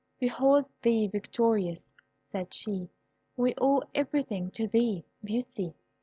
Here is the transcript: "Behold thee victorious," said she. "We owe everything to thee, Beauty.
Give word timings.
"Behold 0.19 0.65
thee 0.81 1.05
victorious," 1.05 1.93
said 2.31 2.51
she. 2.55 2.89
"We 3.37 3.53
owe 3.61 3.83
everything 3.93 4.49
to 4.49 4.65
thee, 4.67 5.05
Beauty. 5.23 5.75